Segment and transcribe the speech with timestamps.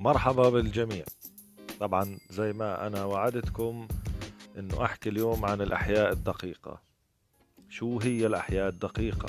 [0.00, 1.04] مرحبا بالجميع.
[1.80, 3.88] طبعا زي ما أنا وعدتكم
[4.58, 6.80] أنه أحكي اليوم عن الأحياء الدقيقة.
[7.68, 9.28] شو هي الأحياء الدقيقة؟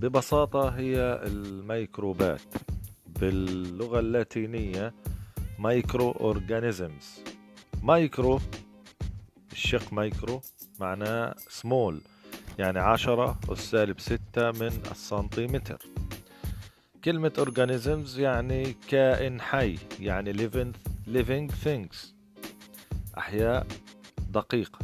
[0.00, 2.40] ببساطة هي الميكروبات
[3.06, 4.94] باللغة اللاتينية
[5.58, 7.20] micro organisms
[7.82, 8.40] micro
[9.52, 10.40] الشق مايكرو
[10.80, 12.00] معناه سمول
[12.58, 15.78] يعني عشرة أس سالب ستة من السنتيمتر.
[17.04, 20.72] كلمة organisms يعني كائن حي يعني living,
[21.08, 21.96] living things.
[23.18, 23.66] أحياء
[24.30, 24.78] دقيقة.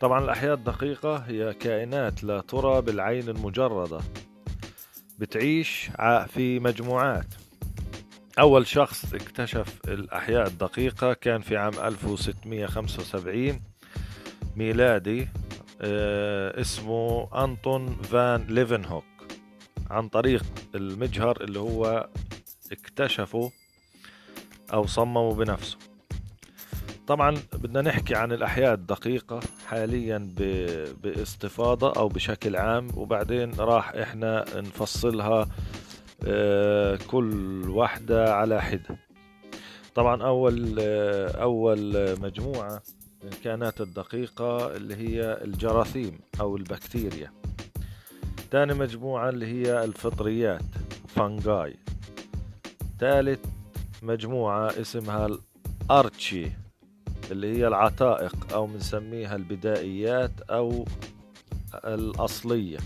[0.00, 4.00] طبعا الأحياء الدقيقة هي كائنات لا ترى بالعين المجردة.
[5.18, 5.90] بتعيش
[6.26, 7.34] في مجموعات.
[8.38, 13.60] أول شخص اكتشف الأحياء الدقيقة كان في عام 1675
[14.56, 15.28] ميلادي
[15.80, 19.15] آه، اسمه أنطون فان ليفنهوك.
[19.90, 22.08] عن طريق المجهر اللي هو
[22.72, 23.52] اكتشفه
[24.72, 25.78] أو صممه بنفسه.
[27.06, 30.34] طبعا بدنا نحكي عن الأحياء الدقيقة حاليا
[31.02, 35.48] باستفاضة أو بشكل عام وبعدين راح إحنا نفصلها
[36.26, 38.98] آه، كل واحدة على حدة.
[39.94, 42.82] طبعا أول آه، أول مجموعة
[43.22, 47.32] من الكائنات الدقيقة اللي هي الجراثيم أو البكتيريا.
[48.50, 50.62] تاني مجموعة اللي هي الفطريات
[51.08, 51.76] فانجاي
[53.00, 53.40] ثالث
[54.02, 55.28] مجموعة اسمها
[55.90, 56.50] الأرتشي
[57.30, 60.84] اللي هي العتائق أو بنسميها البدائيات أو
[61.84, 62.78] الأصلية.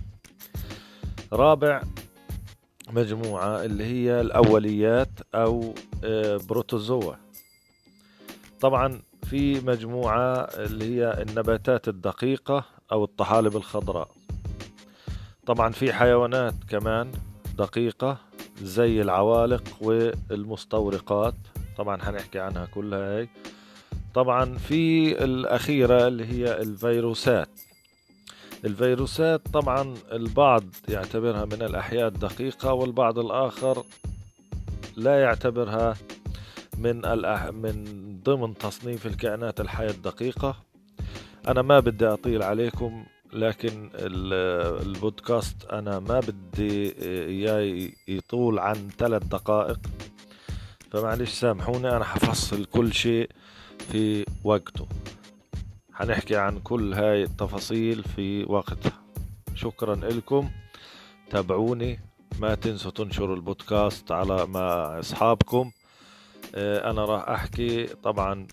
[1.33, 1.83] رابع
[2.91, 7.15] مجموعة اللي هي الأوليات أو آه، بروتوزوا.
[8.61, 14.20] طبعا في مجموعة اللي هي النباتات الدقيقة أو الطحالب الخضراء.
[15.51, 17.13] طبعا في حيوانات كمان
[17.59, 18.19] دقيقة
[18.63, 21.35] زي العوالق والمستورقات.
[21.79, 23.29] طبعا هنحكي عنها كلها هي
[24.15, 27.49] طبعا في الأخيرة اللي هي الفيروسات.
[28.65, 33.85] الفيروسات طبعا البعض يعتبرها من الأحياء الدقيقة والبعض الآخر
[34.97, 35.97] لا يعتبرها
[36.79, 37.47] من الأح...
[37.47, 37.85] من
[38.25, 40.57] ضمن تصنيف الكائنات الحية الدقيقة.
[41.49, 43.05] أنا ما بدي أطيل عليكم.
[43.33, 49.79] لكن البودكاست أنا ما بدي إياه يطول عن ثلاث دقائق.
[50.91, 53.31] فمعلش سامحوني أنا حفصل كل شيء
[53.93, 54.87] في وقته.
[55.93, 59.03] حنحكي عن كل هاي التفاصيل في وقتها.
[59.55, 60.51] شكرا لكم.
[61.31, 62.01] تابعوني
[62.41, 65.71] ما تنسوا تنشروا البودكاست على مع أصحابكم.
[66.55, 68.47] آه، أنا راح أحكي طبعا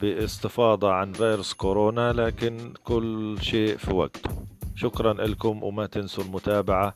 [0.00, 4.30] باستفاضة عن فيروس كورونا لكن كل شيء في وقته.
[4.74, 6.94] شكرا لكم وما تنسوا المتابعة.